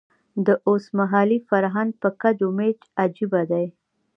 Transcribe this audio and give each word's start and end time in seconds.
د 0.45 0.47
اوسمهالي 0.69 1.39
فرهنګ 1.49 1.89
په 2.01 2.09
کچ 2.21 2.37
و 2.45 2.49
میچ 2.57 2.79
عجیبه 3.01 3.41
دی. 3.51 3.65